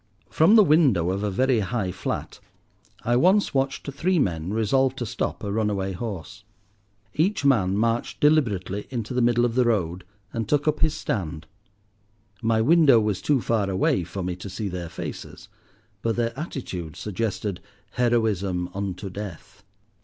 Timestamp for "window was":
12.61-13.21